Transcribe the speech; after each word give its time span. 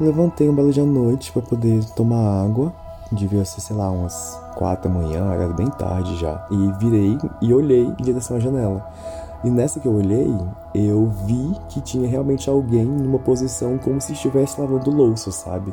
Levantei 0.00 0.48
um 0.48 0.54
belo 0.54 0.72
dia 0.72 0.84
à 0.84 0.86
noite 0.86 1.32
para 1.32 1.42
poder 1.42 1.84
tomar 1.96 2.44
água. 2.44 2.72
Devia 3.10 3.44
ser, 3.44 3.60
sei 3.60 3.74
lá, 3.74 3.90
umas 3.90 4.38
quatro 4.54 4.88
da 4.88 4.94
manhã, 4.94 5.32
era 5.32 5.48
bem 5.48 5.66
tarde 5.66 6.16
já. 6.16 6.46
E 6.50 6.72
virei 6.78 7.18
e 7.42 7.52
olhei 7.52 7.84
em 7.84 8.02
direção 8.02 8.36
à 8.36 8.40
janela. 8.40 8.86
E 9.42 9.50
nessa 9.50 9.80
que 9.80 9.86
eu 9.86 9.94
olhei, 9.94 10.32
eu 10.74 11.08
vi 11.26 11.52
que 11.68 11.80
tinha 11.80 12.08
realmente 12.08 12.48
alguém 12.48 12.84
numa 12.84 13.18
posição 13.18 13.78
como 13.78 14.00
se 14.00 14.12
estivesse 14.12 14.60
lavando 14.60 14.90
louça, 14.90 15.32
sabe? 15.32 15.72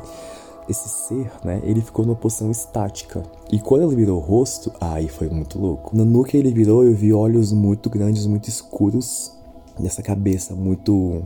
Esse 0.68 0.88
ser, 0.88 1.30
né, 1.44 1.60
ele 1.62 1.80
ficou 1.80 2.04
numa 2.04 2.16
posição 2.16 2.50
estática. 2.50 3.22
E 3.52 3.60
quando 3.60 3.82
ele 3.82 3.94
virou 3.94 4.18
o 4.18 4.24
rosto, 4.24 4.72
aí 4.80 5.08
foi 5.08 5.28
muito 5.28 5.58
louco. 5.58 5.96
No 5.96 6.24
que 6.24 6.36
ele 6.36 6.52
virou, 6.52 6.82
eu 6.84 6.94
vi 6.94 7.12
olhos 7.12 7.52
muito 7.52 7.88
grandes, 7.88 8.26
muito 8.26 8.48
escuros, 8.48 9.32
nessa 9.78 10.02
cabeça 10.02 10.54
muito 10.54 11.22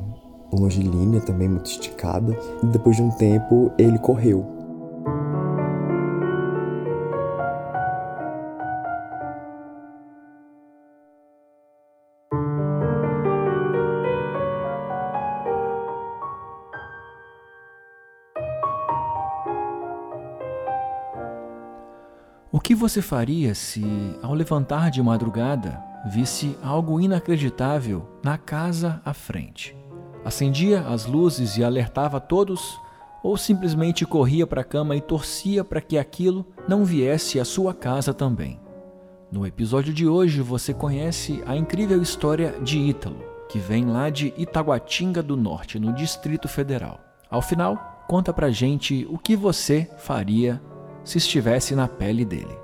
longilínea 0.53 1.21
também, 1.21 1.49
muito 1.49 1.71
esticada. 1.71 2.37
E 2.63 2.67
depois 2.67 2.97
de 2.97 3.03
um 3.03 3.11
tempo, 3.11 3.73
ele 3.79 3.99
correu. 3.99 4.61
O 22.53 22.59
que 22.59 22.75
você 22.75 23.01
faria 23.01 23.55
se, 23.55 23.83
ao 24.23 24.35
levantar 24.35 24.91
de 24.91 25.03
madrugada, 25.03 25.83
visse 26.07 26.59
algo 26.63 27.01
inacreditável 27.01 28.07
na 28.23 28.37
casa 28.37 29.01
à 29.05 29.15
frente? 29.15 29.80
Acendia 30.25 30.81
as 30.83 31.07
luzes 31.07 31.57
e 31.57 31.65
alertava 31.65 32.21
todos, 32.21 32.79
ou 33.23 33.37
simplesmente 33.37 34.05
corria 34.05 34.47
para 34.47 34.61
a 34.61 34.65
cama 34.65 34.95
e 34.95 35.01
torcia 35.01 35.65
para 35.65 35.81
que 35.81 35.97
aquilo 35.97 36.47
não 36.69 36.85
viesse 36.85 37.41
à 37.41 37.45
sua 37.45 37.73
casa 37.73 38.13
também? 38.13 38.61
No 39.33 39.47
episódio 39.47 39.95
de 39.95 40.07
hoje 40.07 40.41
você 40.41 40.75
conhece 40.75 41.43
a 41.47 41.57
incrível 41.57 42.03
história 42.03 42.55
de 42.63 42.79
Ítalo, 42.79 43.23
que 43.49 43.59
vem 43.59 43.87
lá 43.87 44.11
de 44.11 44.35
Itaguatinga 44.37 45.23
do 45.23 45.37
Norte, 45.37 45.79
no 45.79 45.93
Distrito 45.93 46.49
Federal. 46.49 47.01
Ao 47.31 47.41
final, 47.41 48.05
conta 48.07 48.33
pra 48.33 48.51
gente 48.51 49.07
o 49.09 49.17
que 49.17 49.37
você 49.37 49.89
faria 49.99 50.61
se 51.05 51.19
estivesse 51.19 51.75
na 51.75 51.89
pele 51.89 52.25
dele. 52.25 52.59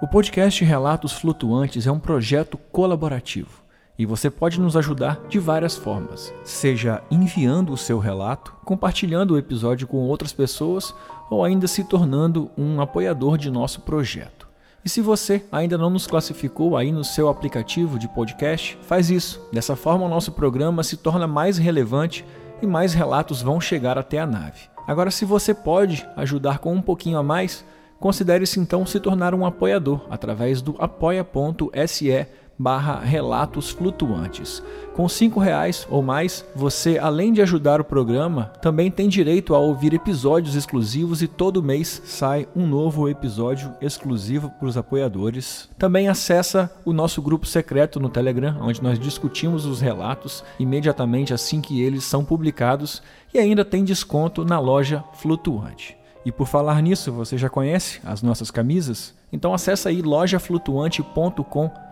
O 0.00 0.06
podcast 0.06 0.64
Relatos 0.64 1.12
Flutuantes 1.12 1.86
é 1.86 1.92
um 1.92 1.98
projeto 1.98 2.56
colaborativo 2.56 3.69
e 4.00 4.06
você 4.06 4.30
pode 4.30 4.58
nos 4.58 4.78
ajudar 4.78 5.20
de 5.28 5.38
várias 5.38 5.76
formas, 5.76 6.32
seja 6.42 7.02
enviando 7.10 7.70
o 7.70 7.76
seu 7.76 7.98
relato, 7.98 8.54
compartilhando 8.64 9.34
o 9.34 9.38
episódio 9.38 9.86
com 9.86 9.98
outras 9.98 10.32
pessoas 10.32 10.94
ou 11.28 11.44
ainda 11.44 11.68
se 11.68 11.84
tornando 11.84 12.50
um 12.56 12.80
apoiador 12.80 13.36
de 13.36 13.50
nosso 13.50 13.82
projeto. 13.82 14.48
E 14.82 14.88
se 14.88 15.02
você 15.02 15.44
ainda 15.52 15.76
não 15.76 15.90
nos 15.90 16.06
classificou 16.06 16.78
aí 16.78 16.90
no 16.90 17.04
seu 17.04 17.28
aplicativo 17.28 17.98
de 17.98 18.08
podcast, 18.08 18.78
faz 18.80 19.10
isso. 19.10 19.46
Dessa 19.52 19.76
forma, 19.76 20.06
o 20.06 20.08
nosso 20.08 20.32
programa 20.32 20.82
se 20.82 20.96
torna 20.96 21.26
mais 21.26 21.58
relevante 21.58 22.24
e 22.62 22.66
mais 22.66 22.94
relatos 22.94 23.42
vão 23.42 23.60
chegar 23.60 23.98
até 23.98 24.18
a 24.18 24.26
nave. 24.26 24.60
Agora, 24.86 25.10
se 25.10 25.26
você 25.26 25.52
pode 25.52 26.08
ajudar 26.16 26.58
com 26.58 26.72
um 26.72 26.80
pouquinho 26.80 27.18
a 27.18 27.22
mais, 27.22 27.66
Considere-se 28.00 28.58
então 28.58 28.86
se 28.86 28.98
tornar 28.98 29.34
um 29.34 29.44
apoiador 29.44 30.06
através 30.08 30.62
do 30.62 30.74
apoia.se 30.78 32.26
barra 32.60 33.00
relatos 33.00 33.70
flutuantes. 33.70 34.62
Com 34.94 35.08
cinco 35.08 35.40
reais 35.40 35.86
ou 35.88 36.02
mais, 36.02 36.44
você, 36.54 36.98
além 36.98 37.32
de 37.32 37.40
ajudar 37.40 37.80
o 37.80 37.84
programa, 37.84 38.52
também 38.60 38.90
tem 38.90 39.08
direito 39.08 39.54
a 39.54 39.58
ouvir 39.58 39.94
episódios 39.94 40.54
exclusivos 40.54 41.22
e 41.22 41.26
todo 41.26 41.62
mês 41.62 42.02
sai 42.04 42.46
um 42.54 42.66
novo 42.66 43.08
episódio 43.08 43.72
exclusivo 43.80 44.50
para 44.50 44.68
os 44.68 44.76
apoiadores. 44.76 45.70
Também 45.78 46.06
acessa 46.08 46.70
o 46.84 46.92
nosso 46.92 47.22
grupo 47.22 47.46
secreto 47.46 47.98
no 47.98 48.10
Telegram, 48.10 48.58
onde 48.60 48.82
nós 48.82 48.98
discutimos 48.98 49.64
os 49.64 49.80
relatos 49.80 50.44
imediatamente 50.58 51.32
assim 51.32 51.62
que 51.62 51.80
eles 51.80 52.04
são 52.04 52.22
publicados 52.22 53.02
e 53.32 53.38
ainda 53.38 53.64
tem 53.64 53.82
desconto 53.82 54.44
na 54.44 54.60
loja 54.60 55.02
Flutuante. 55.14 55.96
E 56.26 56.30
por 56.30 56.46
falar 56.46 56.82
nisso, 56.82 57.10
você 57.10 57.38
já 57.38 57.48
conhece 57.48 58.00
as 58.04 58.20
nossas 58.22 58.50
camisas? 58.50 59.14
Então 59.32 59.54
acessa 59.54 59.88
aí 59.88 60.02
lojaflutuante.com.br. 60.02 61.89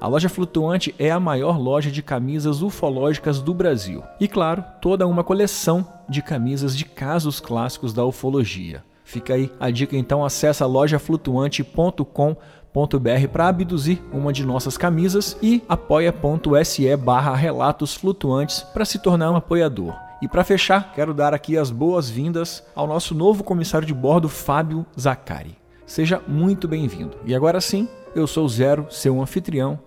A 0.00 0.06
loja 0.06 0.30
Flutuante 0.30 0.94
é 0.98 1.10
a 1.10 1.20
maior 1.20 1.58
loja 1.58 1.90
de 1.90 2.02
camisas 2.02 2.62
ufológicas 2.62 3.42
do 3.42 3.52
Brasil. 3.52 4.02
E 4.18 4.26
claro, 4.26 4.64
toda 4.80 5.06
uma 5.06 5.22
coleção 5.22 5.86
de 6.08 6.22
camisas 6.22 6.74
de 6.74 6.86
casos 6.86 7.38
clássicos 7.38 7.92
da 7.92 8.04
ufologia. 8.04 8.82
Fica 9.04 9.34
aí 9.34 9.52
a 9.60 9.70
dica 9.70 9.96
então, 9.96 10.24
acessa 10.24 10.64
lojaflutuante.com.br 10.64 13.28
para 13.30 13.48
abduzir 13.48 14.00
uma 14.12 14.32
de 14.32 14.46
nossas 14.46 14.78
camisas 14.78 15.36
e 15.42 15.62
apoia.se 15.68 16.96
barra 16.96 17.34
relatos 17.34 17.94
flutuantes 17.94 18.62
para 18.62 18.84
se 18.84 19.00
tornar 19.00 19.32
um 19.32 19.36
apoiador. 19.36 19.94
E 20.22 20.28
para 20.28 20.44
fechar, 20.44 20.92
quero 20.94 21.12
dar 21.12 21.34
aqui 21.34 21.58
as 21.58 21.70
boas-vindas 21.70 22.64
ao 22.74 22.86
nosso 22.86 23.14
novo 23.14 23.42
comissário 23.42 23.86
de 23.86 23.92
bordo, 23.92 24.28
Fábio 24.28 24.86
Zacari. 24.98 25.58
Seja 25.84 26.22
muito 26.28 26.68
bem-vindo. 26.68 27.16
E 27.26 27.34
agora 27.34 27.60
sim, 27.60 27.88
eu 28.14 28.26
sou 28.26 28.48
Zero, 28.48 28.86
seu 28.90 29.20
anfitrião, 29.20 29.78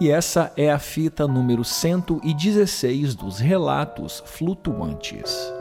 e 0.00 0.10
essa 0.10 0.52
é 0.56 0.70
a 0.70 0.78
fita 0.78 1.26
número 1.26 1.64
116 1.64 3.14
dos 3.14 3.38
Relatos 3.38 4.22
Flutuantes. 4.26 5.52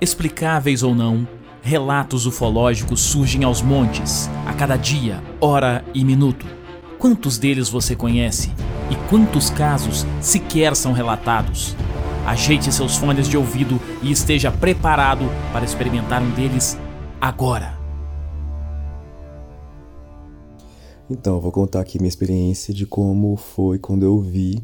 Explicáveis 0.00 0.82
ou 0.82 0.94
não, 0.94 1.26
relatos 1.60 2.26
ufológicos 2.26 3.00
surgem 3.00 3.44
aos 3.44 3.62
montes, 3.62 4.28
a 4.46 4.52
cada 4.52 4.76
dia, 4.76 5.22
hora 5.40 5.84
e 5.94 6.04
minuto. 6.04 6.46
Quantos 6.98 7.38
deles 7.38 7.68
você 7.68 7.94
conhece? 7.94 8.52
E 8.90 8.96
quantos 9.08 9.50
casos 9.50 10.04
sequer 10.20 10.74
são 10.74 10.92
relatados? 10.92 11.76
Ajeite 12.26 12.72
seus 12.72 12.96
fones 12.96 13.28
de 13.28 13.36
ouvido 13.36 13.80
e 14.02 14.10
esteja 14.10 14.50
preparado 14.50 15.28
para 15.52 15.64
experimentar 15.64 16.22
um 16.22 16.30
deles 16.30 16.78
agora. 17.22 17.78
Então, 21.08 21.40
vou 21.40 21.52
contar 21.52 21.80
aqui 21.80 21.98
minha 21.98 22.08
experiência 22.08 22.74
de 22.74 22.84
como 22.84 23.36
foi 23.36 23.78
quando 23.78 24.02
eu 24.02 24.18
vi 24.18 24.60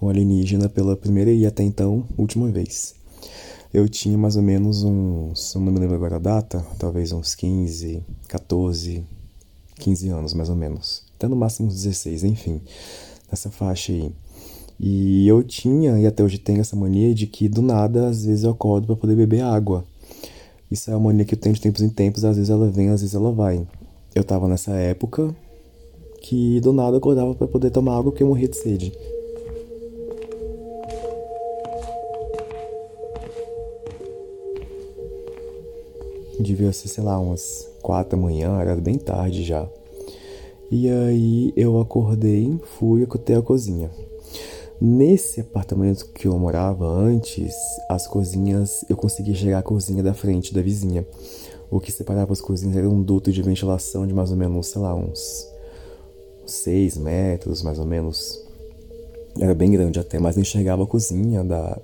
um 0.00 0.08
alienígena 0.08 0.68
pela 0.68 0.96
primeira 0.96 1.32
e 1.32 1.44
até 1.44 1.64
então 1.64 2.04
última 2.16 2.48
vez. 2.52 2.94
Eu 3.74 3.88
tinha 3.88 4.16
mais 4.16 4.36
ou 4.36 4.42
menos 4.42 4.84
uns, 4.84 5.52
não 5.56 5.72
me 5.72 5.80
lembro 5.80 5.96
agora 5.96 6.16
a 6.16 6.20
data, 6.20 6.64
talvez 6.78 7.10
uns 7.10 7.34
15, 7.34 8.00
14, 8.28 9.04
15 9.74 10.08
anos 10.10 10.34
mais 10.34 10.48
ou 10.48 10.54
menos. 10.54 11.02
Até 11.16 11.26
no 11.26 11.34
máximo 11.34 11.66
uns 11.66 11.74
16, 11.74 12.22
enfim 12.22 12.60
nessa 13.28 13.50
faixa 13.50 13.92
aí. 13.92 14.12
E 14.80 15.26
eu 15.26 15.42
tinha, 15.42 15.98
e 15.98 16.06
até 16.06 16.22
hoje 16.22 16.38
tenho 16.38 16.60
essa 16.60 16.76
mania 16.76 17.12
de 17.12 17.26
que 17.26 17.48
do 17.48 17.60
nada, 17.60 18.08
às 18.08 18.24
vezes 18.24 18.44
eu 18.44 18.50
acordo 18.50 18.86
para 18.86 18.96
poder 18.96 19.16
beber 19.16 19.42
água. 19.42 19.84
Isso 20.70 20.90
é 20.90 20.94
uma 20.94 21.08
mania 21.08 21.24
que 21.24 21.34
eu 21.34 21.38
tenho 21.38 21.54
de 21.54 21.60
tempos 21.62 21.80
em 21.80 21.88
tempos, 21.88 22.26
às 22.26 22.36
vezes 22.36 22.50
ela 22.50 22.68
vem, 22.68 22.90
às 22.90 23.00
vezes 23.00 23.14
ela 23.14 23.32
vai. 23.32 23.66
Eu 24.14 24.22
tava 24.22 24.46
nessa 24.46 24.72
época 24.72 25.34
que 26.20 26.60
do 26.60 26.74
nada 26.74 26.94
eu 26.94 26.98
acordava 26.98 27.34
para 27.34 27.46
poder 27.46 27.70
tomar 27.70 27.96
água 27.96 28.10
porque 28.10 28.22
eu 28.22 28.26
morria 28.26 28.48
de 28.48 28.56
sede. 28.56 28.92
Devia 36.38 36.72
ser, 36.72 36.88
sei 36.88 37.02
lá, 37.02 37.18
umas 37.18 37.68
quatro 37.82 38.16
da 38.16 38.22
manhã, 38.22 38.60
era 38.60 38.76
bem 38.76 38.96
tarde 38.96 39.42
já. 39.44 39.66
E 40.70 40.88
aí 40.90 41.52
eu 41.56 41.80
acordei, 41.80 42.58
fui 42.78 43.04
até 43.04 43.36
a 43.36 43.42
cozinha. 43.42 43.90
Nesse 44.80 45.40
apartamento 45.40 46.06
que 46.12 46.28
eu 46.28 46.38
morava 46.38 46.86
antes, 46.86 47.52
as 47.88 48.06
cozinhas, 48.06 48.84
eu 48.88 48.96
conseguia 48.96 49.34
chegar 49.34 49.58
à 49.58 49.62
cozinha 49.62 50.04
da 50.04 50.14
frente 50.14 50.54
da 50.54 50.62
vizinha. 50.62 51.04
O 51.68 51.80
que 51.80 51.90
separava 51.90 52.32
as 52.32 52.40
cozinhas 52.40 52.76
era 52.76 52.88
um 52.88 53.02
duto 53.02 53.32
de 53.32 53.42
ventilação 53.42 54.06
de 54.06 54.14
mais 54.14 54.30
ou 54.30 54.36
menos, 54.36 54.68
sei 54.68 54.80
lá, 54.80 54.94
uns 54.94 55.52
6 56.46 56.96
metros, 56.96 57.60
mais 57.62 57.80
ou 57.80 57.84
menos. 57.84 58.40
Era 59.40 59.52
bem 59.52 59.72
grande 59.72 59.98
até, 59.98 60.20
mas 60.20 60.38
enxergava 60.38 60.84
a 60.84 60.86
cozinha 60.86 61.42
da, 61.42 61.76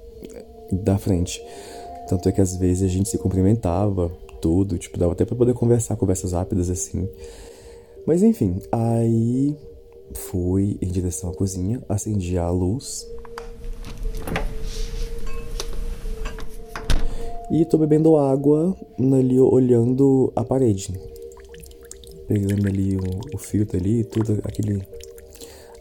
da 0.71 0.97
frente. 0.97 1.45
Tanto 2.09 2.29
é 2.29 2.33
que 2.33 2.41
às 2.41 2.57
vezes 2.57 2.85
a 2.85 2.89
gente 2.89 3.09
se 3.09 3.19
cumprimentava, 3.19 4.11
tudo, 4.41 4.79
tipo, 4.79 4.99
dava 4.99 5.13
até 5.15 5.25
pra 5.25 5.35
poder 5.35 5.55
conversar, 5.55 5.97
conversas 5.97 6.33
rápidas 6.33 6.71
assim. 6.71 7.09
Mas 8.07 8.23
enfim, 8.23 8.61
aí 8.71 9.57
fui 10.13 10.77
em 10.81 10.89
direção 10.89 11.31
à 11.31 11.35
cozinha, 11.35 11.83
acendi 11.89 12.37
a 12.37 12.51
luz. 12.51 13.09
E 17.51 17.65
tô 17.67 17.79
bebendo 17.79 18.17
água 18.17 18.77
ali 18.99 19.39
olhando 19.39 20.33
a 20.35 20.45
parede. 20.45 20.93
Pegando 22.27 22.67
ali 22.67 22.97
o, 22.97 23.35
o 23.35 23.39
filtro 23.39 23.77
ali, 23.79 24.03
tudo 24.05 24.41
aquele 24.45 24.83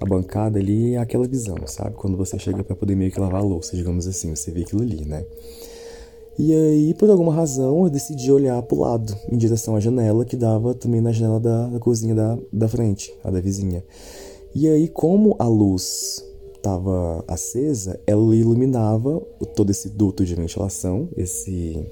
a 0.03 0.05
bancada 0.05 0.59
ali 0.59 0.95
é 0.95 0.97
aquela 0.97 1.25
visão, 1.25 1.55
sabe? 1.65 1.95
Quando 1.95 2.17
você 2.17 2.37
chega 2.37 2.61
para 2.61 2.75
poder 2.75 2.93
meio 2.93 3.09
que 3.09 3.19
lavar 3.19 3.39
a 3.39 3.43
louça, 3.43 3.75
digamos 3.77 4.05
assim, 4.05 4.35
você 4.35 4.51
vê 4.51 4.61
aquilo 4.61 4.81
ali, 4.81 5.05
né? 5.05 5.25
E 6.37 6.53
aí, 6.53 6.93
por 6.95 7.09
alguma 7.09 7.31
razão, 7.31 7.83
eu 7.83 7.89
decidi 7.91 8.31
olhar 8.31 8.59
pro 8.63 8.79
lado, 8.79 9.15
em 9.31 9.37
direção 9.37 9.75
à 9.75 9.79
janela 9.79 10.25
que 10.25 10.35
dava 10.35 10.73
também 10.73 10.99
na 10.99 11.11
janela 11.11 11.39
da, 11.39 11.67
da 11.67 11.79
cozinha 11.79 12.15
da, 12.15 12.37
da 12.51 12.67
frente, 12.67 13.13
a 13.23 13.29
da 13.29 13.39
vizinha. 13.39 13.83
E 14.55 14.67
aí, 14.67 14.87
como 14.87 15.35
a 15.37 15.47
luz 15.47 16.25
estava 16.55 17.23
acesa, 17.27 17.99
ela 18.07 18.35
iluminava 18.35 19.19
todo 19.55 19.69
esse 19.69 19.89
duto 19.89 20.25
de 20.25 20.33
ventilação, 20.33 21.07
esse, 21.15 21.85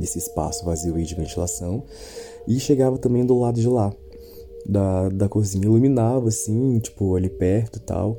esse 0.00 0.18
espaço 0.18 0.64
vazio 0.64 0.94
aí 0.94 1.04
de 1.04 1.14
ventilação, 1.16 1.82
e 2.46 2.60
chegava 2.60 2.96
também 2.96 3.26
do 3.26 3.38
lado 3.38 3.60
de 3.60 3.68
lá 3.68 3.92
da, 4.64 5.08
da 5.08 5.28
cozinha, 5.28 5.64
iluminava 5.64 6.28
assim, 6.28 6.78
tipo, 6.78 7.16
ali 7.16 7.28
perto 7.28 7.78
e 7.78 7.80
tal. 7.80 8.16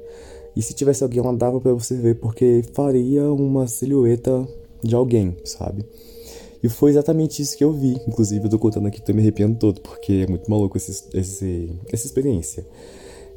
E 0.56 0.62
se 0.62 0.74
tivesse 0.74 1.02
alguém 1.02 1.22
lá, 1.22 1.32
dava 1.32 1.62
para 1.62 1.74
você 1.74 1.96
ver, 1.96 2.20
porque 2.20 2.64
faria 2.74 3.32
uma 3.32 3.68
silhueta 3.68 4.46
de 4.84 4.96
alguém, 4.96 5.36
sabe? 5.44 5.86
E 6.64 6.70
foi 6.70 6.92
exatamente 6.92 7.42
isso 7.42 7.58
que 7.58 7.64
eu 7.64 7.74
vi. 7.74 8.00
Inclusive, 8.08 8.46
eu 8.46 8.50
tô 8.50 8.58
contando 8.58 8.88
aqui, 8.88 9.02
tô 9.02 9.14
me 9.14 9.20
arrepiando 9.20 9.58
todo, 9.58 9.82
porque 9.82 10.24
é 10.26 10.28
muito 10.28 10.50
maluco 10.50 10.78
esse, 10.78 11.10
esse, 11.14 11.70
essa 11.92 12.06
experiência. 12.06 12.66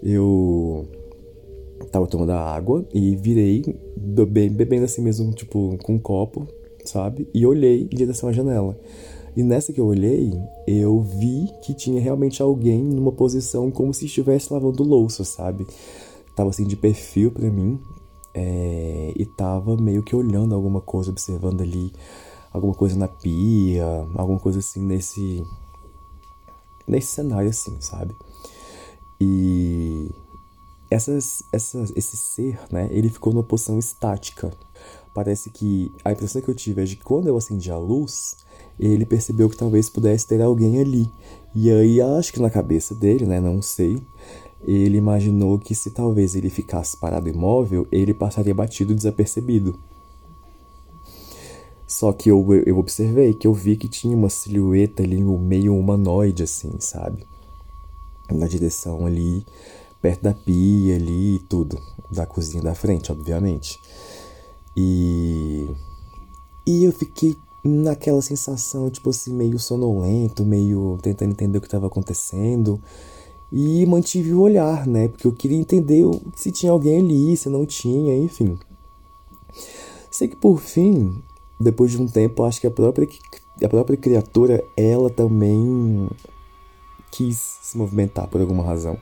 Eu 0.01 0.87
tava 1.91 2.07
tomando 2.07 2.31
água 2.33 2.87
e 2.95 3.17
virei, 3.17 3.65
bebendo 3.97 4.85
assim 4.85 5.03
mesmo, 5.03 5.33
tipo, 5.33 5.77
com 5.83 5.95
um 5.95 5.99
copo, 5.99 6.47
sabe? 6.85 7.29
E 7.35 7.45
olhei 7.45 7.89
em 7.91 7.97
direção 7.97 8.29
à 8.29 8.33
janela. 8.33 8.79
E 9.37 9.43
nessa 9.43 9.73
que 9.73 9.81
eu 9.81 9.87
olhei, 9.87 10.33
eu 10.67 11.01
vi 11.01 11.51
que 11.63 11.75
tinha 11.75 12.01
realmente 12.01 12.41
alguém 12.41 12.83
numa 12.83 13.13
posição 13.13 13.71
como 13.71 13.93
se 13.93 14.07
estivesse 14.07 14.53
lavando 14.53 14.85
louça, 14.85 15.25
sabe? 15.25 15.67
Tava 16.37 16.51
assim 16.51 16.67
de 16.67 16.77
perfil 16.77 17.33
para 17.33 17.51
mim 17.51 17.79
é, 18.39 19.15
e 19.17 19.25
tava 19.25 19.79
meio 19.79 20.03
que 20.03 20.15
olhando 20.15 20.55
alguma 20.55 20.83
coisa, 20.83 21.11
observando 21.11 21.63
ali 21.63 21.91
alguma 22.53 22.75
coisa 22.75 22.95
na 22.95 23.09
pia, 23.09 24.07
alguma 24.15 24.39
coisa 24.39 24.59
assim 24.59 24.81
nesse 24.81 25.43
nesse 26.87 27.09
cenário 27.09 27.49
assim, 27.49 27.81
sabe? 27.81 28.15
E 29.19 30.11
essas, 30.91 31.43
essas, 31.51 31.93
esse 31.97 32.17
ser, 32.17 32.61
né, 32.71 32.89
ele 32.93 33.09
ficou 33.09 33.33
numa 33.33 33.43
posição 33.43 33.79
estática. 33.79 34.53
Parece 35.15 35.49
que 35.49 35.91
a 36.05 36.13
impressão 36.13 36.43
que 36.43 36.51
eu 36.51 36.55
tive 36.55 36.83
é 36.83 36.85
de 36.85 36.97
que 36.97 37.03
quando 37.03 37.27
eu 37.27 37.37
acendi 37.39 37.71
a 37.73 37.79
luz, 37.79 38.37
ele 38.79 39.07
percebeu 39.07 39.49
que 39.49 39.57
talvez 39.57 39.89
pudesse 39.89 40.27
ter 40.27 40.43
alguém 40.43 40.79
ali. 40.79 41.11
E 41.55 41.71
aí 41.71 42.01
acho 42.03 42.33
que 42.35 42.41
na 42.41 42.51
cabeça 42.51 42.95
dele, 42.95 43.25
né, 43.25 43.41
não 43.41 43.63
sei, 43.63 44.01
ele 44.67 44.99
imaginou 44.99 45.59
que 45.59 45.75
se 45.75 45.91
talvez 45.91 46.35
ele 46.35 46.51
ficasse 46.51 46.97
parado 46.97 47.29
imóvel, 47.29 47.87
ele 47.93 48.13
passaria 48.13 48.53
batido 48.53 48.95
desapercebido. 48.95 49.79
Só 51.87 52.13
que 52.13 52.29
eu, 52.29 52.45
eu 52.67 52.77
observei 52.77 53.33
que 53.33 53.47
eu 53.47 53.55
vi 53.55 53.77
que 53.77 53.87
tinha 53.87 54.17
uma 54.17 54.29
silhueta 54.29 55.05
ali 55.05 55.23
meio 55.23 55.79
humanoide, 55.79 56.43
assim, 56.43 56.73
sabe? 56.81 57.25
Na 58.29 58.49
direção 58.49 59.07
ali, 59.07 59.47
perto 60.03 60.23
da 60.23 60.35
pia 60.35 60.97
ali 60.97 61.37
e 61.37 61.39
tudo. 61.39 61.79
Da 62.11 62.27
cozinha 62.27 62.63
da 62.63 62.75
frente, 62.75 63.13
obviamente. 63.13 63.79
E. 64.77 65.71
E 66.67 66.83
eu 66.83 66.91
fiquei 66.93 67.37
naquela 67.63 68.21
sensação, 68.21 68.91
tipo 68.91 69.11
assim, 69.11 69.33
meio 69.33 69.57
sonolento, 69.57 70.45
meio 70.45 70.99
tentando 71.01 71.31
entender 71.31 71.59
o 71.59 71.61
que 71.61 71.69
estava 71.69 71.87
acontecendo. 71.87 72.83
E 73.53 73.87
mantive 73.87 74.33
o 74.33 74.41
olhar, 74.41 74.87
né? 74.87 75.09
Porque 75.09 75.27
eu 75.27 75.33
queria 75.33 75.57
entender 75.57 76.05
se 76.35 76.51
tinha 76.51 76.73
alguém 76.73 77.01
ali, 77.01 77.37
se 77.37 77.49
não 77.49 77.65
tinha, 77.65 78.17
enfim. 78.17 78.59
Sei 80.11 80.29
que 80.29 80.37
por 80.37 80.61
fim, 80.61 81.23
depois 81.59 81.91
de 81.91 82.01
um 82.01 82.07
tempo, 82.07 82.43
acho 82.45 82.61
que 82.61 82.67
a 82.67 82.71
própria, 82.71 83.09
a 83.63 83.69
própria 83.69 83.97
criatura, 83.97 84.65
ela 84.77 85.09
também 85.09 86.09
quis 87.11 87.59
se 87.63 87.79
movimentar 87.79 88.27
por 88.29 88.41
alguma 88.41 88.65
razão. 88.65 88.99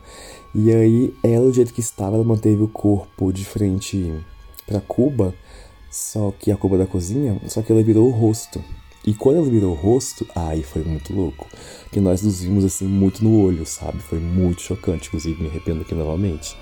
E 0.55 0.71
aí, 0.73 1.15
ela, 1.23 1.47
do 1.47 1.53
jeito 1.53 1.73
que 1.73 1.81
estava, 1.81 2.17
ela 2.17 2.25
manteve 2.25 2.63
o 2.63 2.69
corpo 2.69 3.33
de 3.33 3.45
frente 3.45 4.13
para 4.67 4.81
Cuba 4.81 5.35
só 5.95 6.33
que 6.33 6.51
a 6.51 6.57
culpa 6.57 6.77
da 6.77 6.87
cozinha, 6.87 7.41
só 7.47 7.63
que 7.63 7.71
ela 7.71 7.81
virou 7.81 8.09
o 8.09 8.11
rosto. 8.11 8.61
E 9.07 9.13
quando 9.13 9.37
ela 9.37 9.47
virou 9.47 9.73
o 9.73 9.75
rosto, 9.75 10.27
aí 10.35 10.63
foi 10.63 10.83
muito 10.83 11.13
louco. 11.15 11.47
Que 11.93 12.01
nós 12.01 12.23
nos 12.23 12.41
vimos 12.41 12.65
assim 12.65 12.87
muito 12.87 13.23
no 13.23 13.39
olho, 13.39 13.67
sabe? 13.67 13.99
Foi 13.99 14.19
muito 14.19 14.63
chocante, 14.63 15.09
inclusive 15.09 15.43
me 15.43 15.49
arrependo 15.49 15.83
aqui 15.83 15.95
novamente. 15.95 16.57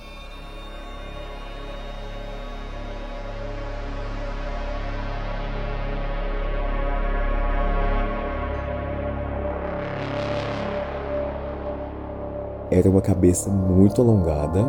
Era 12.71 12.89
uma 12.89 13.03
cabeça 13.03 13.51
muito 13.51 14.01
alongada, 14.01 14.63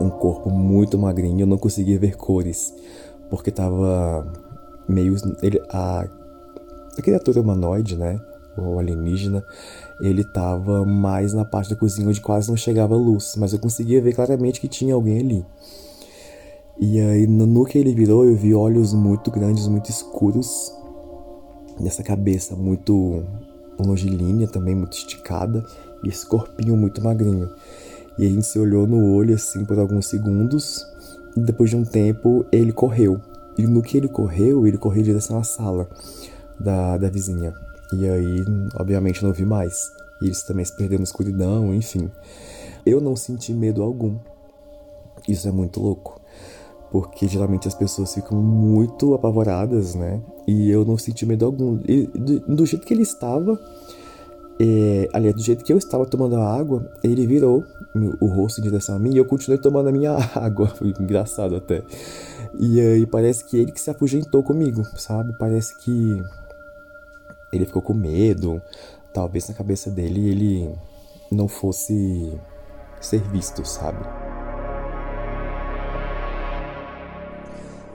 um 0.00 0.10
corpo 0.10 0.50
muito 0.50 0.98
magrinho, 0.98 1.42
eu 1.42 1.46
não 1.46 1.58
conseguia 1.58 1.98
ver 1.98 2.16
cores 2.16 2.74
porque 3.30 3.50
tava 3.50 4.26
meio. 4.88 5.16
Ele, 5.42 5.60
a, 5.70 6.06
a 7.00 7.02
criatura 7.02 7.40
humanoide, 7.40 7.96
né? 7.96 8.20
O 8.56 8.78
alienígena, 8.78 9.44
ele 10.00 10.22
tava 10.22 10.84
mais 10.84 11.32
na 11.32 11.44
parte 11.44 11.70
da 11.70 11.76
cozinha 11.76 12.08
onde 12.08 12.20
quase 12.20 12.48
não 12.48 12.56
chegava 12.56 12.94
luz, 12.94 13.34
mas 13.36 13.52
eu 13.52 13.58
conseguia 13.58 14.00
ver 14.00 14.14
claramente 14.14 14.60
que 14.60 14.68
tinha 14.68 14.94
alguém 14.94 15.18
ali. 15.18 15.44
E 16.78 17.00
aí, 17.00 17.26
no 17.26 17.64
que 17.64 17.78
ele 17.78 17.94
virou, 17.94 18.24
eu 18.24 18.36
vi 18.36 18.54
olhos 18.54 18.92
muito 18.92 19.30
grandes, 19.30 19.66
muito 19.66 19.90
escuros, 19.90 20.72
nessa 21.80 22.02
cabeça 22.02 22.54
muito 22.54 23.22
longilínea, 23.78 24.46
também 24.46 24.74
muito 24.74 24.96
esticada, 24.96 25.64
e 26.04 26.08
esse 26.08 26.26
corpinho 26.26 26.76
muito 26.76 27.02
magrinho. 27.02 27.50
E 28.18 28.26
a 28.26 28.28
gente 28.28 28.46
se 28.46 28.58
olhou 28.58 28.86
no 28.86 29.14
olho 29.14 29.34
assim 29.34 29.64
por 29.64 29.78
alguns 29.78 30.08
segundos, 30.08 30.86
depois 31.36 31.70
de 31.70 31.76
um 31.76 31.84
tempo, 31.84 32.44
ele 32.52 32.72
correu. 32.72 33.20
E 33.58 33.66
no 33.66 33.82
que 33.82 33.96
ele 33.96 34.08
correu, 34.08 34.66
ele 34.66 34.78
correu 34.78 35.00
em 35.00 35.04
direção 35.04 35.38
à 35.38 35.44
sala 35.44 35.88
da, 36.58 36.96
da 36.96 37.08
vizinha. 37.08 37.54
E 37.92 38.08
aí, 38.08 38.44
obviamente, 38.78 39.22
não 39.22 39.32
vi 39.32 39.44
mais. 39.44 39.92
E 40.20 40.26
eles 40.26 40.42
também 40.42 40.64
se 40.64 40.74
perderam 40.76 41.00
na 41.00 41.04
escuridão, 41.04 41.74
enfim. 41.74 42.10
Eu 42.84 43.00
não 43.00 43.16
senti 43.16 43.52
medo 43.52 43.82
algum. 43.82 44.16
Isso 45.28 45.48
é 45.48 45.50
muito 45.50 45.80
louco. 45.80 46.20
Porque 46.90 47.26
geralmente 47.26 47.66
as 47.66 47.74
pessoas 47.74 48.14
ficam 48.14 48.40
muito 48.40 49.14
apavoradas, 49.14 49.94
né? 49.94 50.20
E 50.46 50.70
eu 50.70 50.84
não 50.84 50.96
senti 50.96 51.26
medo 51.26 51.44
algum. 51.44 51.80
E 51.86 52.06
do, 52.06 52.40
do 52.40 52.66
jeito 52.66 52.86
que 52.86 52.94
ele 52.94 53.02
estava, 53.02 53.58
é, 54.60 55.08
aliás, 55.12 55.34
do 55.34 55.42
jeito 55.42 55.64
que 55.64 55.72
eu 55.72 55.78
estava 55.78 56.06
tomando 56.06 56.36
a 56.36 56.54
água, 56.54 56.88
ele 57.02 57.26
virou 57.26 57.64
o 58.20 58.26
rosto 58.26 58.60
em 58.60 58.64
direção 58.64 58.96
a 58.96 58.98
mim 58.98 59.14
e 59.14 59.16
eu 59.16 59.24
continuei 59.24 59.58
tomando 59.58 59.88
a 59.88 59.92
minha 59.92 60.12
água. 60.34 60.68
Foi 60.68 60.94
engraçado 61.00 61.56
até. 61.56 61.82
E 62.58 62.80
aí 62.80 63.06
parece 63.06 63.44
que 63.44 63.56
ele 63.56 63.72
que 63.72 63.80
se 63.80 63.90
afugentou 63.90 64.42
comigo, 64.42 64.84
sabe? 64.96 65.34
Parece 65.38 65.76
que 65.78 66.22
ele 67.56 67.66
ficou 67.66 67.82
com 67.82 67.94
medo. 67.94 68.60
Talvez 69.12 69.48
na 69.48 69.54
cabeça 69.54 69.90
dele 69.90 70.28
ele 70.28 70.74
não 71.30 71.48
fosse 71.48 72.38
ser 73.00 73.20
visto, 73.20 73.64
sabe? 73.64 74.04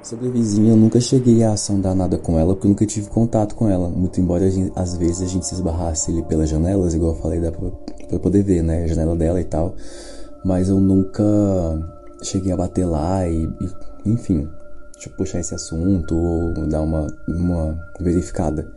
Sobre 0.01 0.27
a 0.27 0.31
vizinha, 0.31 0.71
eu 0.71 0.77
nunca 0.77 0.99
cheguei 0.99 1.43
a 1.43 1.55
sondar 1.57 1.93
nada 1.93 2.17
com 2.17 2.39
ela, 2.39 2.53
porque 2.53 2.65
eu 2.65 2.69
nunca 2.69 2.85
tive 2.85 3.09
contato 3.09 3.53
com 3.53 3.69
ela. 3.69 3.89
Muito 3.89 4.19
embora 4.19 4.49
gente, 4.49 4.71
às 4.75 4.95
vezes 4.95 5.21
a 5.21 5.25
gente 5.25 5.45
se 5.45 5.53
esbarrasse 5.53 6.09
ali 6.09 6.23
pelas 6.23 6.49
janelas, 6.49 6.93
igual 6.93 7.13
eu 7.13 7.21
falei, 7.21 7.39
dá 7.39 7.51
pra, 7.51 7.69
pra 8.07 8.19
poder 8.19 8.41
ver, 8.41 8.63
né? 8.63 8.83
A 8.83 8.87
janela 8.87 9.15
dela 9.15 9.39
e 9.39 9.43
tal. 9.43 9.75
Mas 10.43 10.69
eu 10.69 10.79
nunca 10.79 11.23
cheguei 12.23 12.51
a 12.51 12.57
bater 12.57 12.85
lá 12.85 13.27
e, 13.27 13.43
e 13.43 14.09
enfim, 14.09 14.49
deixa 14.93 15.09
eu 15.09 15.13
puxar 15.15 15.39
esse 15.41 15.53
assunto 15.53 16.15
ou 16.15 16.67
dar 16.67 16.81
uma, 16.81 17.05
uma 17.27 17.77
verificada. 17.99 18.71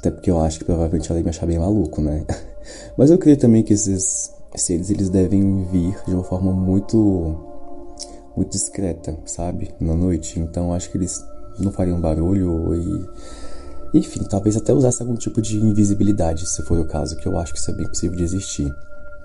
Até 0.00 0.10
porque 0.10 0.30
eu 0.30 0.40
acho 0.40 0.58
que 0.58 0.64
provavelmente 0.64 1.10
ela 1.10 1.20
ia 1.20 1.24
me 1.24 1.28
achar 1.28 1.46
bem 1.46 1.58
maluco, 1.58 2.00
né? 2.00 2.24
Mas 2.96 3.10
eu 3.10 3.18
creio 3.18 3.36
também 3.36 3.62
que 3.62 3.74
esses 3.74 4.32
seres 4.56 4.90
eles 4.90 5.10
devem 5.10 5.64
vir 5.64 5.94
de 6.06 6.14
uma 6.14 6.24
forma 6.24 6.50
muito 6.52 7.36
muito 8.34 8.50
discreta, 8.50 9.16
sabe? 9.26 9.70
Na 9.78 9.94
noite. 9.94 10.40
Então 10.40 10.72
acho 10.72 10.90
que 10.90 10.96
eles 10.96 11.22
não 11.58 11.70
fariam 11.70 12.00
barulho 12.00 12.74
e. 12.74 13.98
Enfim, 13.98 14.22
talvez 14.24 14.56
até 14.56 14.72
usasse 14.72 15.02
algum 15.02 15.16
tipo 15.16 15.42
de 15.42 15.58
invisibilidade, 15.58 16.48
se 16.48 16.62
for 16.62 16.78
o 16.78 16.86
caso, 16.86 17.16
que 17.16 17.26
eu 17.26 17.36
acho 17.36 17.52
que 17.52 17.58
isso 17.58 17.70
é 17.72 17.74
bem 17.74 17.88
possível 17.88 18.16
de 18.16 18.22
existir 18.22 18.72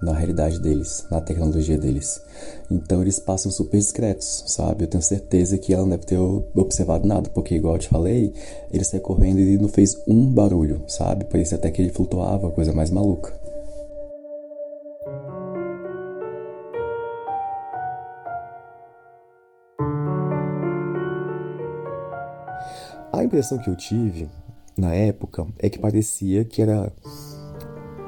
na 0.01 0.13
realidade 0.13 0.59
deles, 0.59 1.05
na 1.09 1.21
tecnologia 1.21 1.77
deles. 1.77 2.21
Então 2.69 3.01
eles 3.01 3.19
passam 3.19 3.51
super 3.51 3.77
discretos, 3.77 4.43
sabe? 4.47 4.83
Eu 4.83 4.87
tenho 4.87 5.03
certeza 5.03 5.57
que 5.57 5.73
ela 5.73 5.83
não 5.83 5.89
deve 5.89 6.05
ter 6.05 6.17
observado 6.17 7.07
nada, 7.07 7.29
porque, 7.29 7.55
igual 7.55 7.75
eu 7.75 7.79
te 7.79 7.89
falei, 7.89 8.33
ele 8.71 8.83
saiu 8.83 9.01
correndo 9.01 9.39
e 9.39 9.57
não 9.57 9.69
fez 9.69 10.01
um 10.07 10.25
barulho, 10.31 10.83
sabe? 10.87 11.25
Parecia 11.25 11.57
até 11.57 11.71
que 11.71 11.81
ele 11.81 11.91
flutuava, 11.91 12.51
coisa 12.51 12.73
mais 12.73 12.89
maluca. 12.89 13.33
A 23.11 23.23
impressão 23.23 23.57
que 23.57 23.69
eu 23.69 23.75
tive 23.77 24.27
na 24.77 24.93
época 24.93 25.47
é 25.59 25.69
que 25.69 25.79
parecia 25.79 26.43
que 26.43 26.61
era 26.61 26.91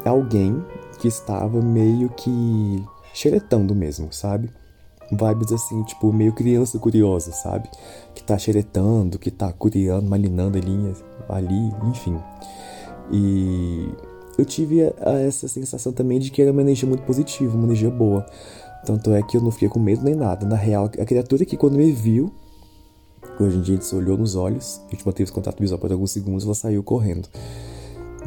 alguém 0.03 0.61
que 0.99 1.07
estava 1.07 1.61
meio 1.61 2.09
que 2.09 2.83
xeretando 3.13 3.73
mesmo, 3.73 4.11
sabe? 4.11 4.49
Vibes 5.11 5.51
assim, 5.51 5.83
tipo, 5.83 6.11
meio 6.11 6.33
criança 6.33 6.77
curiosa, 6.77 7.31
sabe? 7.31 7.69
Que 8.13 8.23
tá 8.23 8.37
xeretando, 8.37 9.17
que 9.17 9.31
tá 9.31 9.51
curiando, 9.53 10.09
malinando 10.09 10.57
ali, 10.57 10.93
ali, 11.29 11.73
enfim. 11.89 12.19
E 13.11 13.89
eu 14.37 14.45
tive 14.45 14.81
essa 15.25 15.47
sensação 15.47 15.93
também 15.93 16.19
de 16.19 16.29
que 16.29 16.41
era 16.41 16.51
uma 16.51 16.61
energia 16.61 16.87
muito 16.87 17.03
positiva, 17.03 17.55
uma 17.55 17.65
energia 17.65 17.89
boa. 17.89 18.25
Tanto 18.85 19.11
é 19.11 19.21
que 19.23 19.37
eu 19.37 19.41
não 19.41 19.51
fiquei 19.51 19.69
com 19.69 19.79
medo 19.79 20.03
nem 20.03 20.15
nada. 20.15 20.45
Na 20.45 20.55
real, 20.55 20.85
a 20.85 21.05
criatura 21.05 21.45
que 21.45 21.57
quando 21.57 21.77
me 21.77 21.91
viu, 21.91 22.31
hoje 23.39 23.57
em 23.57 23.61
dia 23.61 23.73
a 23.73 23.77
gente 23.77 23.85
se 23.85 23.95
olhou 23.95 24.17
nos 24.17 24.35
olhos, 24.35 24.81
a 24.87 24.91
gente 24.91 25.05
manteve 25.05 25.31
contato 25.31 25.59
visual 25.59 25.79
por 25.79 25.91
alguns 25.91 26.11
segundos, 26.11 26.45
ela 26.45 26.53
saiu 26.53 26.83
correndo. 26.83 27.27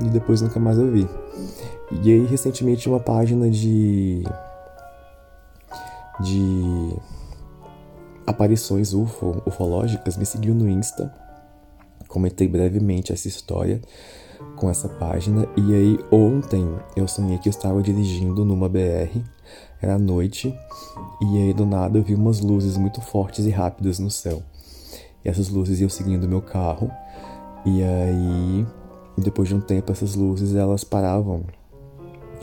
E 0.03 0.09
depois 0.09 0.41
nunca 0.41 0.59
mais 0.59 0.79
eu 0.79 0.91
vi. 0.91 1.07
E 1.91 2.13
aí, 2.13 2.25
recentemente, 2.25 2.89
uma 2.89 3.01
página 3.01 3.51
de. 3.51 4.23
de. 6.21 6.97
aparições 8.27 8.95
UFO, 8.95 9.43
ufológicas 9.45 10.17
me 10.17 10.25
seguiu 10.25 10.55
no 10.55 10.69
Insta. 10.69 11.13
Comentei 12.07 12.47
brevemente 12.47 13.13
essa 13.13 13.29
história 13.29 13.81
com 14.57 14.71
essa 14.71 14.89
página. 14.89 15.49
E 15.57 15.75
aí, 15.75 15.99
ontem, 16.13 16.69
eu 16.95 17.09
sonhei 17.09 17.39
que 17.39 17.49
eu 17.49 17.51
estava 17.51 17.83
dirigindo 17.83 18.45
numa 18.45 18.69
BR, 18.69 19.21
era 19.83 19.99
noite, 19.99 20.57
e 21.21 21.39
aí 21.39 21.53
do 21.53 21.67
nada 21.67 21.99
eu 21.99 22.03
vi 22.03 22.15
umas 22.15 22.41
luzes 22.41 22.77
muito 22.77 23.01
fortes 23.01 23.47
e 23.47 23.51
rápidas 23.51 23.99
no 23.99 24.11
céu. 24.11 24.43
E 25.25 25.29
essas 25.29 25.49
luzes 25.49 25.81
iam 25.81 25.89
seguindo 25.89 26.29
meu 26.29 26.41
carro, 26.41 26.91
e 27.65 27.83
aí, 27.83 28.67
depois 29.19 29.49
de 29.49 29.55
um 29.55 29.61
tempo, 29.61 29.93
essas 29.93 30.15
luzes 30.15 30.55
elas 30.55 30.85
paravam 30.85 31.45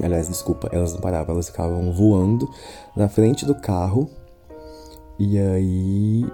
Aliás, 0.04 0.28
desculpa, 0.28 0.70
elas 0.72 0.94
não 0.94 1.02
paravam, 1.02 1.34
elas 1.34 1.48
ficavam 1.48 1.92
voando 1.92 2.50
na 2.96 3.10
frente 3.10 3.46
do 3.46 3.56
carro. 3.56 4.10
E 5.20 5.40
aí 5.40 6.26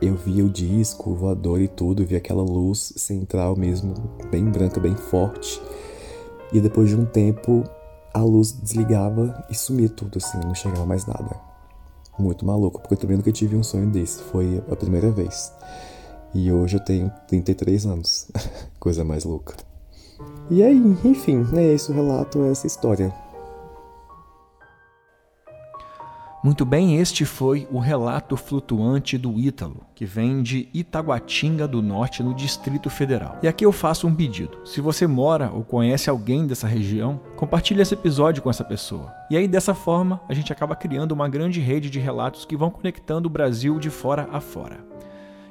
eu 0.00 0.16
via 0.16 0.44
o 0.44 0.50
disco, 0.50 1.10
o 1.10 1.14
voador 1.14 1.60
e 1.60 1.68
tudo, 1.68 2.04
via 2.04 2.18
aquela 2.18 2.42
luz 2.42 2.92
central 2.96 3.56
mesmo, 3.56 3.94
bem 4.30 4.44
branca, 4.44 4.80
bem 4.80 4.96
forte. 4.96 5.62
E 6.52 6.60
depois 6.60 6.88
de 6.88 6.96
um 6.96 7.04
tempo, 7.04 7.62
a 8.12 8.20
luz 8.20 8.52
desligava 8.52 9.46
e 9.48 9.54
sumia 9.54 9.88
tudo, 9.88 10.18
assim, 10.18 10.38
não 10.38 10.54
chegava 10.54 10.84
mais 10.84 11.06
nada. 11.06 11.40
Muito 12.18 12.44
maluco, 12.44 12.80
porque 12.80 12.94
eu 12.94 12.98
também 12.98 13.16
nunca 13.16 13.32
tive 13.32 13.56
um 13.56 13.62
sonho 13.62 13.88
desse, 13.88 14.22
foi 14.24 14.62
a 14.70 14.76
primeira 14.76 15.10
vez. 15.10 15.52
E 16.34 16.50
hoje 16.50 16.76
eu 16.76 16.84
tenho 16.84 17.10
33 17.28 17.86
anos, 17.86 18.28
coisa 18.80 19.04
mais 19.04 19.24
louca. 19.24 19.54
E 20.50 20.62
aí, 20.62 20.96
enfim, 21.04 21.46
é 21.54 21.74
isso, 21.74 21.92
o 21.92 21.94
relato 21.94 22.42
é 22.44 22.50
essa 22.50 22.66
história. 22.66 23.12
Muito 26.44 26.64
bem, 26.64 26.96
este 26.96 27.24
foi 27.24 27.68
o 27.70 27.78
relato 27.78 28.36
flutuante 28.36 29.16
do 29.16 29.38
Ítalo, 29.38 29.86
que 29.94 30.04
vem 30.04 30.42
de 30.42 30.68
Itaguatinga 30.74 31.68
do 31.68 31.80
Norte, 31.80 32.20
no 32.20 32.34
Distrito 32.34 32.90
Federal. 32.90 33.38
E 33.44 33.46
aqui 33.46 33.64
eu 33.64 33.70
faço 33.70 34.08
um 34.08 34.14
pedido. 34.14 34.58
Se 34.64 34.80
você 34.80 35.06
mora 35.06 35.52
ou 35.52 35.62
conhece 35.62 36.10
alguém 36.10 36.44
dessa 36.44 36.66
região, 36.66 37.20
compartilhe 37.36 37.80
esse 37.80 37.94
episódio 37.94 38.42
com 38.42 38.50
essa 38.50 38.64
pessoa. 38.64 39.14
E 39.30 39.36
aí, 39.36 39.46
dessa 39.46 39.72
forma, 39.72 40.20
a 40.28 40.34
gente 40.34 40.52
acaba 40.52 40.74
criando 40.74 41.12
uma 41.12 41.28
grande 41.28 41.60
rede 41.60 41.88
de 41.88 42.00
relatos 42.00 42.44
que 42.44 42.56
vão 42.56 42.70
conectando 42.72 43.28
o 43.28 43.30
Brasil 43.30 43.78
de 43.78 43.88
fora 43.88 44.28
a 44.32 44.40
fora. 44.40 44.84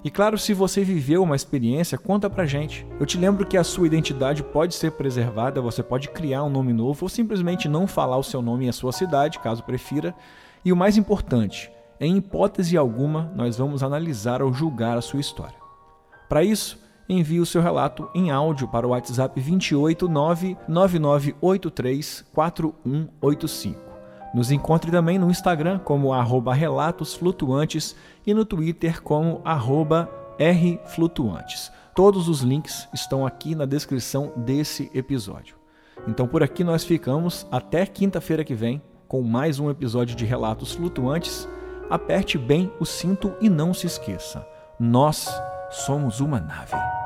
E 0.03 0.09
claro, 0.09 0.35
se 0.37 0.51
você 0.53 0.83
viveu 0.83 1.21
uma 1.21 1.35
experiência, 1.35 1.97
conta 1.97 2.27
pra 2.27 2.45
gente. 2.45 2.87
Eu 2.99 3.05
te 3.05 3.19
lembro 3.19 3.45
que 3.45 3.55
a 3.55 3.63
sua 3.63 3.85
identidade 3.85 4.41
pode 4.41 4.73
ser 4.73 4.91
preservada, 4.91 5.61
você 5.61 5.83
pode 5.83 6.09
criar 6.09 6.43
um 6.43 6.49
nome 6.49 6.73
novo 6.73 7.05
ou 7.05 7.09
simplesmente 7.09 7.69
não 7.69 7.85
falar 7.85 8.17
o 8.17 8.23
seu 8.23 8.41
nome 8.41 8.65
e 8.65 8.69
a 8.69 8.73
sua 8.73 8.91
cidade, 8.91 9.39
caso 9.39 9.63
prefira. 9.63 10.15
E 10.65 10.73
o 10.73 10.75
mais 10.75 10.97
importante, 10.97 11.71
em 11.99 12.17
hipótese 12.17 12.75
alguma, 12.75 13.31
nós 13.35 13.57
vamos 13.57 13.83
analisar 13.83 14.41
ou 14.41 14.51
julgar 14.51 14.97
a 14.97 15.01
sua 15.01 15.19
história. 15.19 15.55
Para 16.27 16.43
isso, 16.43 16.79
envie 17.07 17.39
o 17.39 17.45
seu 17.45 17.61
relato 17.61 18.09
em 18.15 18.31
áudio 18.31 18.67
para 18.67 18.87
o 18.87 18.91
WhatsApp 18.91 19.39
289 19.39 20.57
9983 20.67 22.25
4185. 22.33 23.90
Nos 24.33 24.51
encontre 24.51 24.89
também 24.89 25.19
no 25.19 25.29
Instagram 25.29 25.79
como 25.79 26.13
arroba 26.13 26.53
Relatos 26.53 27.13
Flutuantes 27.13 27.95
e 28.25 28.33
no 28.33 28.45
Twitter 28.45 29.01
como 29.01 29.41
arroba 29.43 30.09
Rflutuantes. 30.39 31.71
Todos 31.93 32.29
os 32.29 32.41
links 32.41 32.87
estão 32.93 33.25
aqui 33.25 33.53
na 33.53 33.65
descrição 33.65 34.31
desse 34.35 34.89
episódio. 34.93 35.55
Então 36.07 36.27
por 36.27 36.41
aqui 36.41 36.63
nós 36.63 36.83
ficamos 36.83 37.45
até 37.51 37.85
quinta-feira 37.85 38.43
que 38.43 38.55
vem 38.55 38.81
com 39.07 39.21
mais 39.21 39.59
um 39.59 39.69
episódio 39.69 40.15
de 40.15 40.25
Relatos 40.25 40.71
Flutuantes. 40.71 41.47
Aperte 41.89 42.37
bem 42.37 42.71
o 42.79 42.85
cinto 42.85 43.35
e 43.41 43.49
não 43.49 43.73
se 43.73 43.85
esqueça: 43.85 44.47
nós 44.79 45.29
somos 45.69 46.21
uma 46.21 46.39
nave. 46.39 47.00